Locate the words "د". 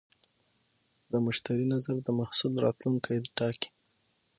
1.11-1.13, 2.03-2.07